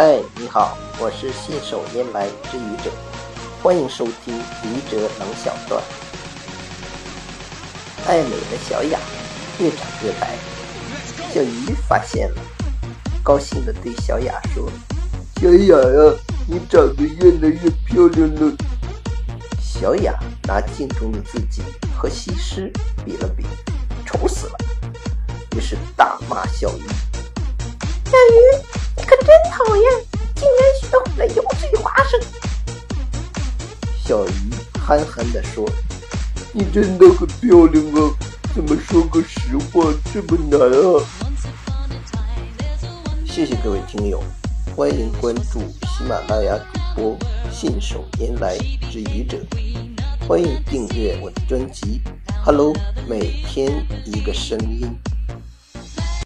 [0.00, 2.92] 嗨，你好，我是信手拈来之愚者，
[3.60, 5.82] 欢迎收听愚者冷小段。
[8.06, 9.00] 爱美的小雅
[9.58, 10.36] 越长越白，
[11.34, 12.40] 小鱼发现了，
[13.24, 14.70] 高兴地对小雅说
[15.42, 16.14] ：“小雅呀，
[16.46, 18.56] 你长得越来越漂亮了。”
[19.60, 21.60] 小雅拿镜中的自己
[21.96, 22.72] 和西施
[23.04, 23.44] 比了比，
[24.06, 24.58] 丑死了，
[25.56, 26.86] 于是大骂小鱼
[28.06, 28.62] ：“小鱼！”
[29.28, 29.84] 真讨厌，
[30.36, 32.18] 竟然学会了油嘴滑舌。
[34.02, 34.30] 小鱼
[34.80, 35.68] 憨憨地说
[36.54, 38.10] ：“你真的很漂亮啊，
[38.54, 41.04] 怎么说个实话这么难啊？”
[43.28, 44.24] 谢谢各位听友，
[44.74, 46.56] 欢迎关注喜马拉雅
[46.96, 47.18] 主播
[47.52, 48.56] 信手拈来
[48.90, 49.36] 之愚者，
[50.26, 52.00] 欢迎订阅我的专辑
[52.42, 52.72] 《Hello》，
[53.06, 54.98] 每天一个声音。